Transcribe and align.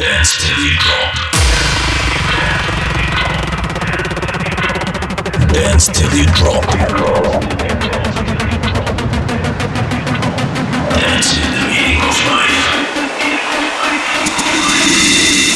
Dance 0.00 0.32
till 0.40 0.56
drop. 0.80 1.12
Dance 5.52 5.88
till 5.88 6.14
you 6.16 6.24
drop. 6.32 6.64
Dance 10.96 11.36
in 11.36 11.52
the 11.52 11.60
meaning 11.68 12.00
of 12.00 12.16
life. 12.32 12.64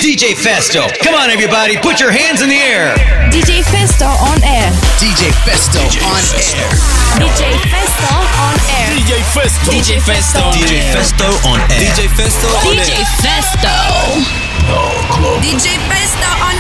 DJ 0.02 0.34
Festo. 0.34 0.92
Come 1.02 1.14
on, 1.14 1.30
everybody, 1.30 1.78
put 1.78 1.98
your 1.98 2.10
hands 2.10 2.42
in 2.42 2.50
the 2.50 2.56
air. 2.56 2.94
DJ 3.32 3.62
Festo 3.62 4.08
on 4.08 4.44
air. 4.44 4.70
DJ 5.00 5.32
Festo 5.48 5.80
on 6.04 6.20
air. 6.36 6.68
DJ 7.16 7.56
Festo 7.72 8.12
on 8.12 8.52
air. 8.52 8.53
DJ 8.94 9.20
Festo. 9.24 9.70
DJ 9.70 9.98
Festo. 9.98 10.50
DJ 10.52 10.80
Festo 10.92 11.26
on 11.42 11.60
air. 11.68 11.92
DJ 11.92 12.06
Festo 12.14 12.46
on 12.46 12.78
air. 12.78 12.86
DJ. 12.86 13.04
Festo. 13.18 13.68
Oh, 13.90 14.22
no 14.68 14.92
club. 15.08 15.40
DJ 15.40 15.80
Festo 15.88 16.28
on 16.46 16.53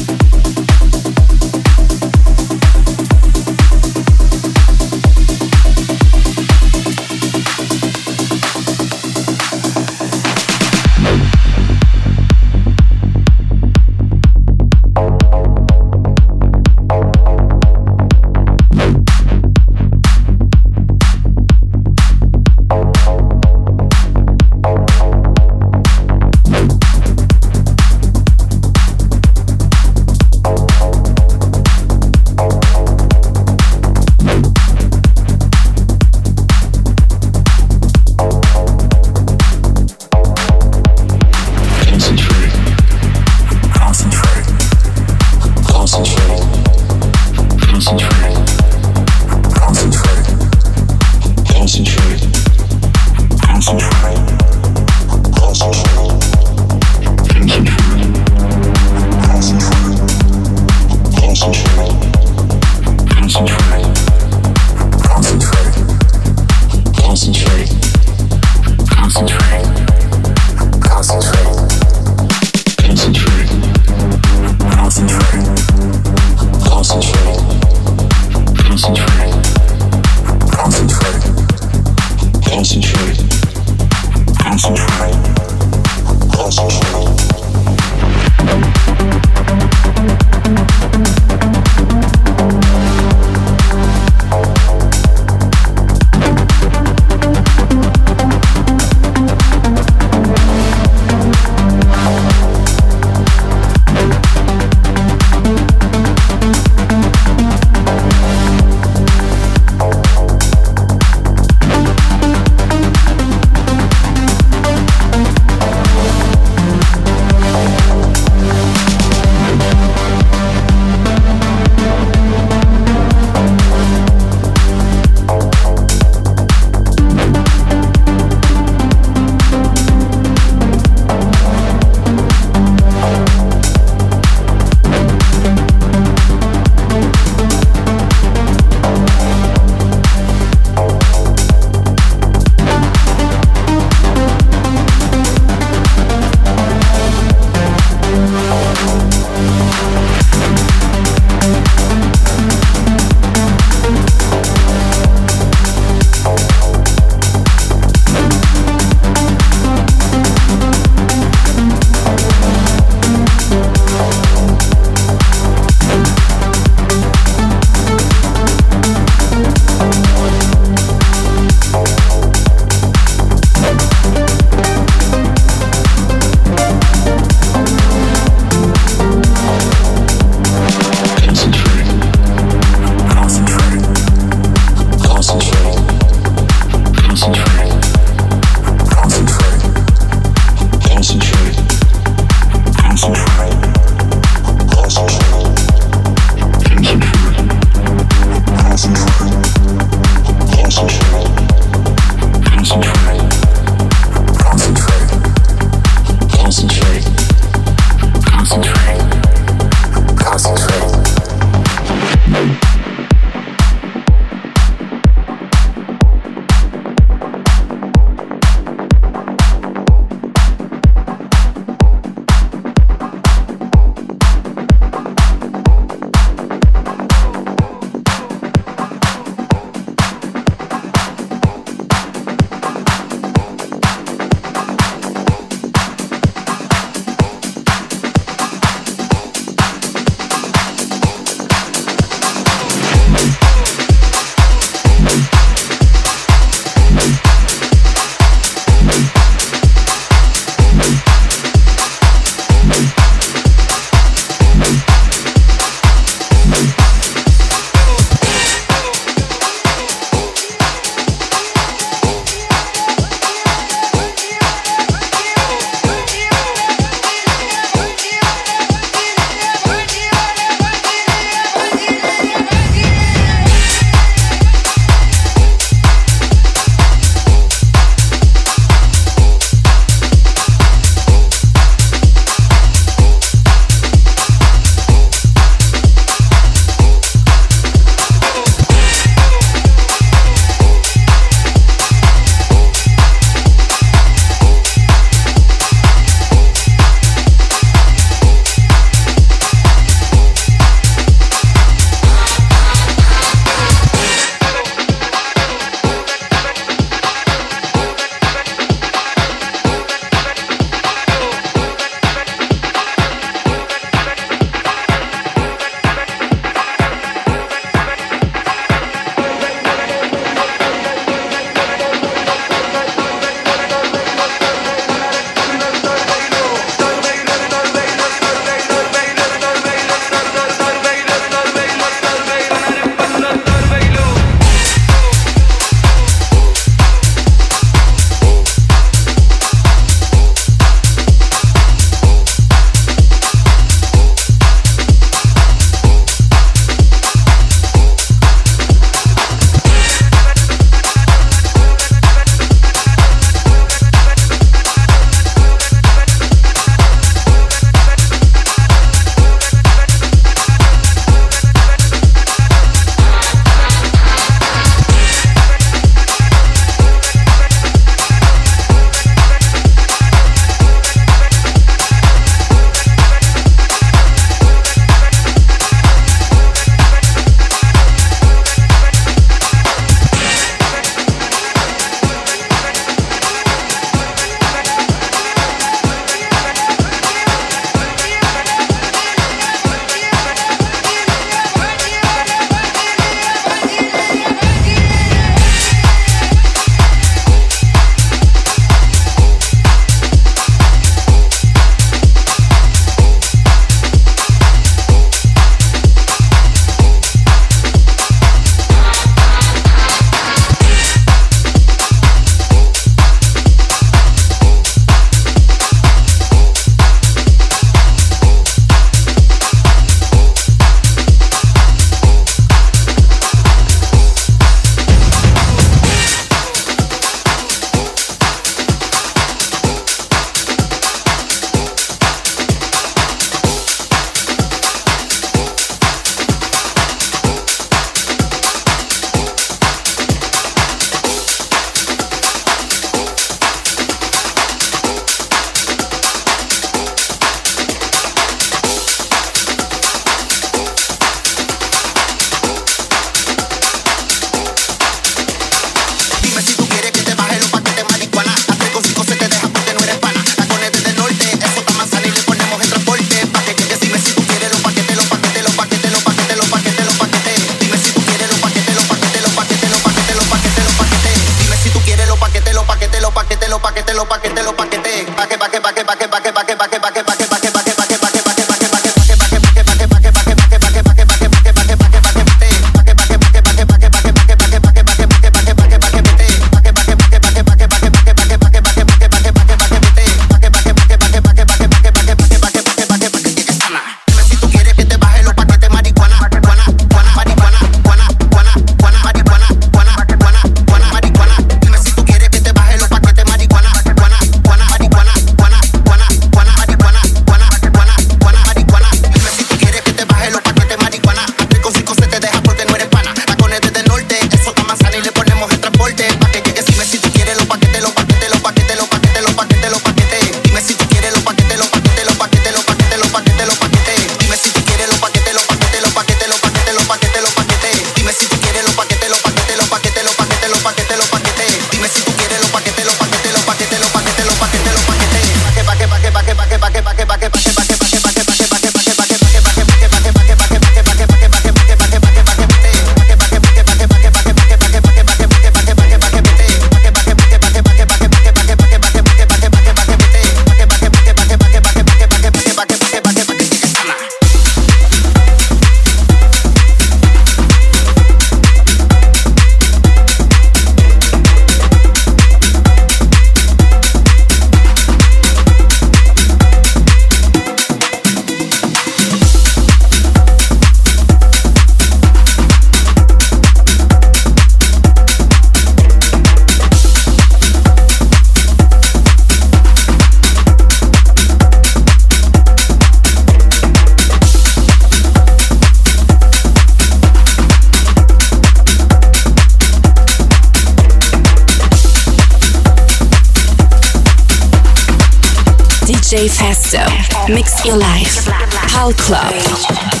Mix 597.29 597.65
your 597.65 597.77
life. 597.77 598.25
Pal 598.67 598.93
Club. 598.93 600.00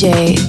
DJ 0.00 0.39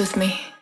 with 0.00 0.16
me. 0.16 0.57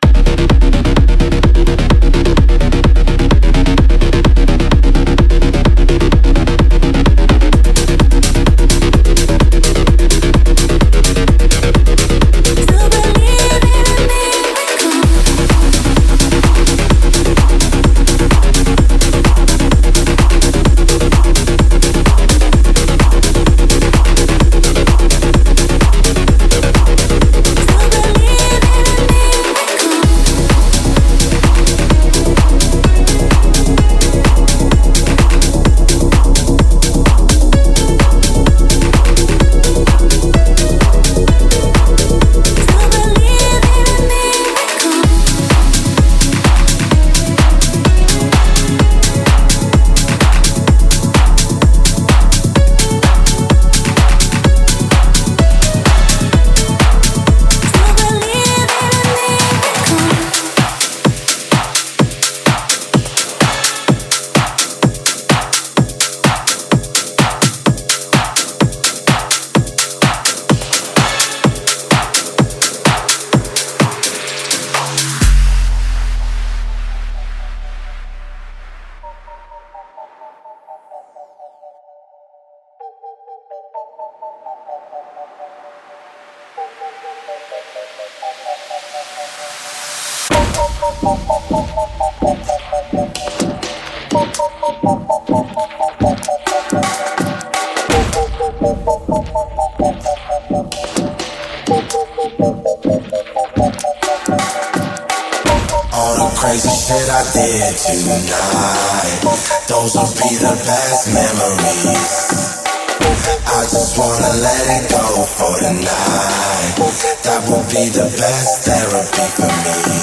Be 117.77 117.89
the 117.89 118.03
best 118.17 118.63
therapy 118.63 119.27
for 119.35 119.91
me. 119.91 119.96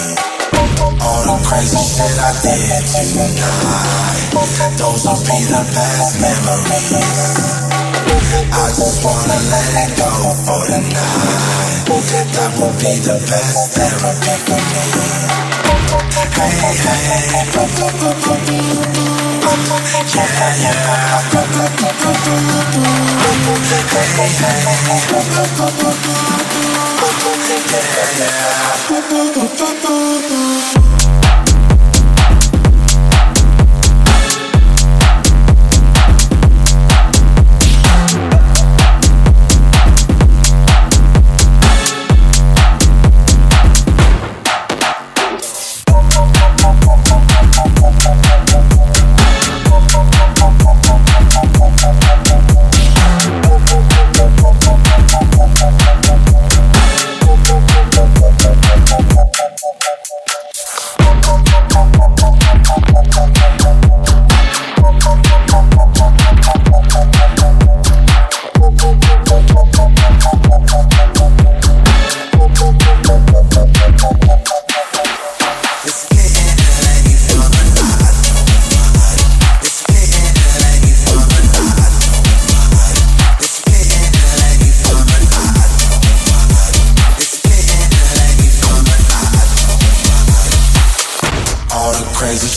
I 2.24 2.32
did 2.40 2.88
tonight, 2.88 3.36
those 4.80 5.04
will 5.04 5.20
be 5.28 5.44
the 5.44 5.60
best 5.76 6.16
memories. 6.24 6.88
I 8.48 8.64
just 8.72 9.04
wanna 9.04 9.36
let 9.52 9.76
it 9.84 9.92
go 10.00 10.08
for 10.48 10.64
tonight. 10.64 11.84
That 12.32 12.56
will 12.56 12.72
be 12.80 12.96
the 13.04 13.20
best 13.28 13.76
therapy 13.76 14.34
for 14.48 14.56
me. 14.56 14.84
Hey, 16.32 16.48
hey. 16.48 17.44
Yeah, 20.14 20.24
yeah. 20.64 21.20
Hey, 24.16 24.32
Hey, 24.96 26.03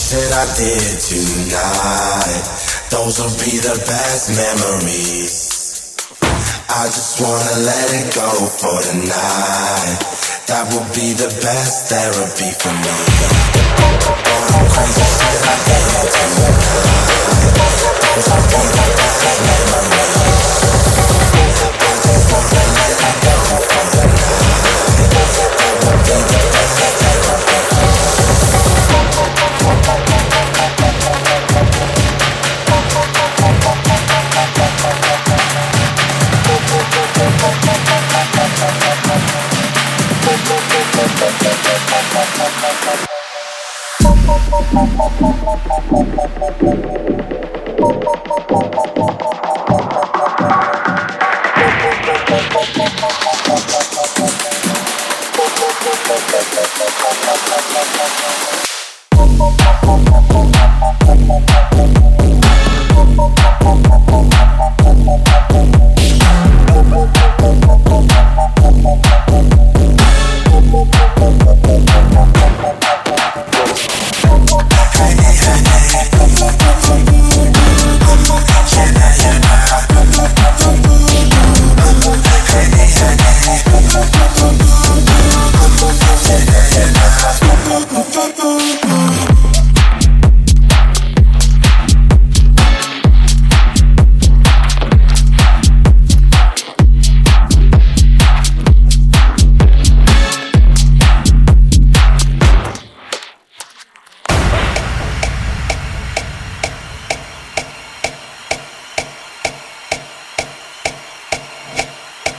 shit 0.08 0.32
I 0.32 0.48
did 0.56 0.96
tonight, 1.04 2.44
those 2.88 3.20
will 3.20 3.36
be 3.44 3.60
the 3.60 3.76
best 3.84 4.32
memories. 4.32 6.08
I 6.70 6.86
just 6.86 7.20
wanna 7.20 7.60
let 7.68 7.92
it 7.92 8.14
go 8.14 8.30
for 8.48 8.80
tonight. 8.88 10.00
That 10.48 10.64
will 10.72 10.88
be 10.96 11.12
the 11.12 11.28
best 11.44 11.92
therapy 11.92 12.48
for 12.56 12.72
me. 12.72 12.96
All 14.32 14.48
the 14.48 14.64
crazy 14.72 15.04
shit 15.12 15.44
I 15.44 15.56
did 15.68 16.08
tonight, 16.16 16.56
those 18.16 18.28
will 18.32 18.48
be 18.48 18.64
the 18.64 18.88
best 18.96 19.20
memories. 19.44 19.67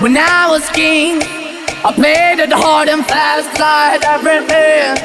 When 0.00 0.16
I 0.16 0.48
was 0.48 0.64
king. 0.70 1.20
I 1.84 1.92
played 1.92 2.40
it 2.40 2.52
hard 2.52 2.88
and 2.88 3.04
fast 3.04 3.52
like 3.60 4.00
everything. 4.04 4.96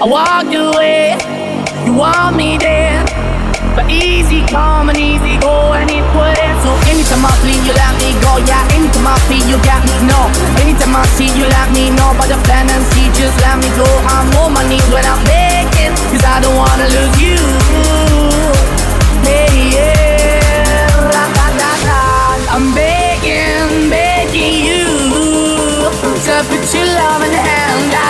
I 0.00 0.04
walked 0.04 0.52
away, 0.52 1.16
you 1.84 1.96
want 1.96 2.36
me 2.36 2.60
there. 2.60 3.00
But 3.72 3.88
easy 3.88 4.44
come 4.48 4.88
and 4.88 4.96
easy 4.96 5.36
go 5.40 5.72
and 5.72 5.88
it 5.88 6.04
would 6.12 6.36
end. 6.36 6.58
So 6.60 6.72
anytime 6.88 7.24
I 7.24 7.32
flee, 7.40 7.60
you 7.64 7.72
let 7.72 7.92
me 8.00 8.12
go. 8.20 8.36
Yeah, 8.44 8.60
anytime 8.76 9.08
I 9.08 9.16
feel, 9.28 9.44
you 9.48 9.56
got 9.64 9.80
me. 9.84 9.96
No, 10.04 10.20
anytime 10.60 10.96
I 10.96 11.04
see, 11.16 11.32
you 11.32 11.48
let 11.48 11.68
me 11.72 11.92
know. 11.96 12.12
But 12.16 12.28
the 12.28 12.38
plan 12.44 12.68
and 12.68 12.84
see, 12.92 13.08
just 13.16 13.36
let 13.40 13.56
me 13.56 13.68
go. 13.76 13.88
I'm 14.12 14.28
on 14.44 14.52
my 14.52 14.64
knees 14.68 14.84
when 14.92 15.04
I'm 15.04 15.20
begging, 15.24 15.96
cause 16.12 16.24
I 16.24 16.40
don't 16.44 16.56
wanna 16.56 16.88
lose 16.92 17.16
you. 17.20 17.40
Hey, 19.24 19.72
yeah. 19.72 20.05
To 26.66 26.72
put 26.72 26.78
your 26.78 26.86
loving 26.86 28.05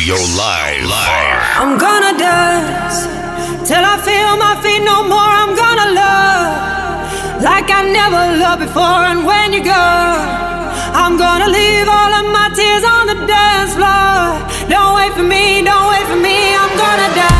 Life. 0.00 0.88
life. 0.88 1.60
I'm 1.60 1.76
gonna 1.76 2.16
dance 2.16 3.04
till 3.68 3.84
I 3.84 4.00
feel 4.00 4.32
my 4.40 4.56
feet 4.64 4.80
no 4.80 5.04
more. 5.04 5.20
I'm 5.20 5.52
gonna 5.54 5.92
love 5.92 7.42
like 7.44 7.68
I 7.68 7.84
never 7.84 8.40
loved 8.40 8.62
before. 8.64 9.04
And 9.12 9.26
when 9.26 9.52
you 9.52 9.62
go, 9.62 9.84
I'm 10.96 11.18
gonna 11.20 11.52
leave 11.52 11.84
all 11.84 12.12
of 12.16 12.32
my 12.32 12.48
tears 12.56 12.82
on 12.82 13.12
the 13.12 13.18
dance 13.28 13.76
floor. 13.76 14.40
Don't 14.72 14.96
wait 14.96 15.12
for 15.12 15.22
me, 15.22 15.60
don't 15.60 15.92
wait 15.92 16.06
for 16.08 16.16
me. 16.16 16.56
I'm 16.56 16.72
gonna 16.80 17.08
dance, 17.12 17.39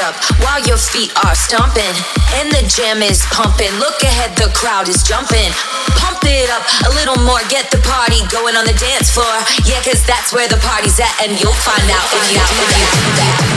up 0.00 0.16
while 0.40 0.60
your 0.64 0.78
feet 0.78 1.12
are 1.24 1.34
stomping. 1.34 1.94
And 2.40 2.50
the 2.50 2.64
jam 2.68 3.02
is 3.02 3.24
pumping. 3.30 3.70
Look 3.78 4.02
ahead, 4.02 4.36
the 4.36 4.50
crowd 4.54 4.88
is 4.88 5.02
jumping. 5.02 5.52
Pump 6.00 6.20
it 6.24 6.48
up 6.50 6.64
a 6.88 6.90
little 6.94 7.22
more, 7.24 7.40
get 7.48 7.70
the 7.70 7.78
party 7.84 8.20
going 8.32 8.56
on 8.56 8.64
the 8.64 8.76
dance 8.80 9.10
floor. 9.10 9.36
Yeah, 9.64 9.82
cause 9.82 10.04
that's 10.06 10.32
where 10.32 10.48
the 10.48 10.58
party's 10.58 10.98
at, 11.00 11.14
and 11.22 11.38
you'll 11.40 11.52
find 11.52 11.84
out 11.90 12.06
if 12.12 12.32
you 12.32 12.38
do 12.38 12.64
that. 13.20 13.53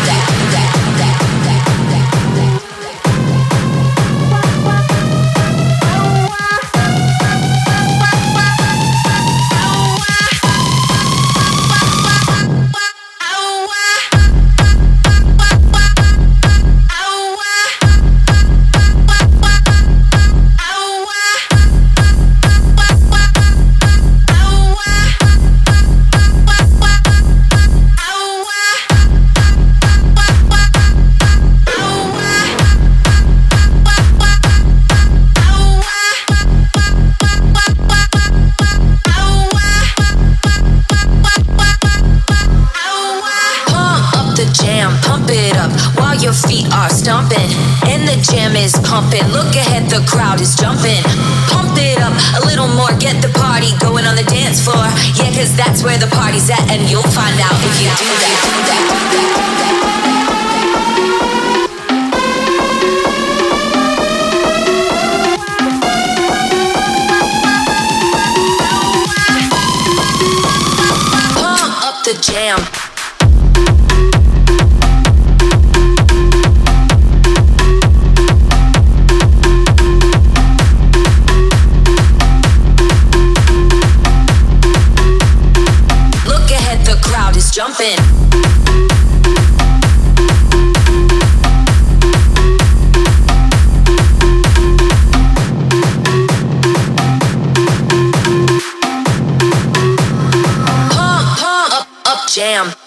Jam. 102.47 102.86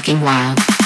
Fucking 0.00 0.22
wild. 0.22 0.79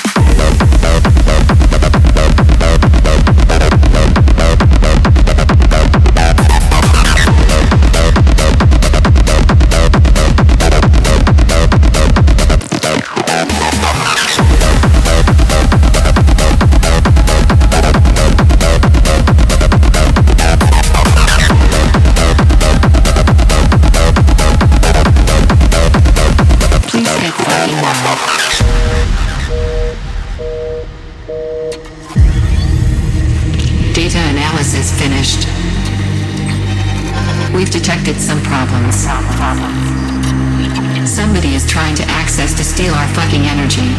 Trying 41.74 41.96
to 41.96 42.06
access 42.06 42.54
to 42.54 42.62
steal 42.62 42.94
our 42.94 43.08
fucking 43.18 43.50
energy. 43.50 43.90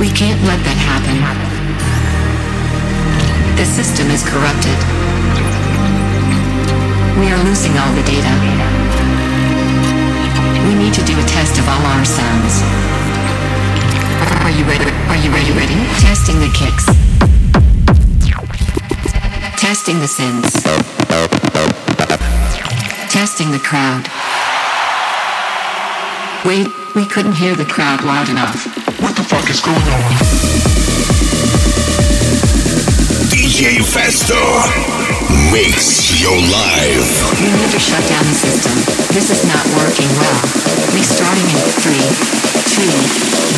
We 0.00 0.08
can't 0.08 0.40
let 0.48 0.56
that 0.64 0.78
happen. 0.80 1.12
The 3.52 3.68
system 3.68 4.08
is 4.08 4.24
corrupted. 4.24 4.78
We 7.20 7.28
are 7.28 7.36
losing 7.44 7.76
all 7.76 7.92
the 7.92 8.00
data. 8.08 8.32
We 10.64 10.72
need 10.72 10.96
to 10.96 11.04
do 11.04 11.12
a 11.12 11.26
test 11.28 11.60
of 11.60 11.68
all 11.68 11.84
our 11.84 12.04
sounds. 12.08 12.64
Are 14.48 14.54
you 14.56 14.64
ready? 14.64 14.88
Are 15.12 15.20
you 15.20 15.28
ready? 15.36 15.52
Ready? 15.52 15.76
Testing 16.00 16.40
the 16.40 16.48
kicks. 16.56 16.88
Testing 19.60 20.00
the 20.00 20.08
synths. 20.08 20.64
Testing 23.12 23.50
the 23.52 23.60
crowd. 23.60 24.08
Wait, 26.48 26.66
we 26.94 27.06
couldn't 27.06 27.32
hear 27.32 27.54
the 27.54 27.64
crowd 27.64 28.04
loud 28.04 28.28
enough. 28.28 28.66
What 29.00 29.16
the 29.16 29.22
fuck 29.24 29.48
is 29.48 29.60
going 29.60 29.76
on? 29.76 30.12
DJ 33.32 33.80
Festo. 33.80 34.36
Mix 35.52 36.20
your 36.20 36.36
life. 36.36 37.08
We 37.40 37.48
need 37.48 37.70
to 37.72 37.80
shut 37.80 38.04
down 38.08 38.24
the 38.24 38.36
system. 38.36 38.76
This 39.14 39.30
is 39.30 39.44
not 39.48 39.64
working 39.80 40.08
well. 40.20 40.40
Restarting 40.92 41.48
in 41.48 41.60
three, 41.80 42.08
two, 42.76 42.92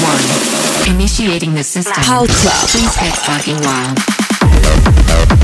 one. 0.05 0.95
Initiating 0.95 1.55
the 1.55 1.64
system. 1.64 1.95
PALCLUB. 1.95 2.70
Please 2.70 2.97
get 2.97 3.16
fucking 3.16 3.61
wild. 3.62 5.43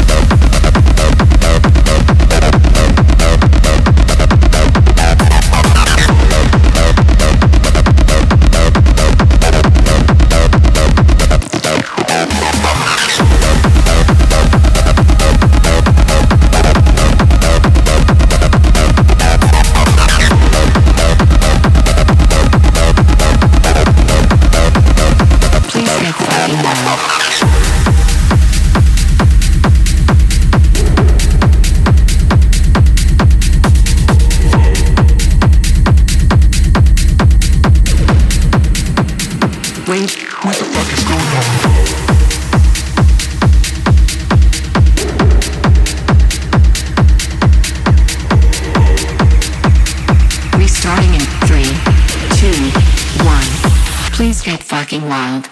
Restarting 55.11 55.50